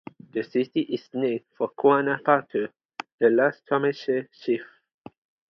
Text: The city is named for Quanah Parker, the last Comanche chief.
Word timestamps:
The 0.33 0.41
city 0.43 0.79
is 0.79 1.07
named 1.13 1.41
for 1.55 1.69
Quanah 1.77 2.23
Parker, 2.23 2.69
the 3.19 3.29
last 3.29 3.63
Comanche 3.67 4.23
chief. 4.31 4.65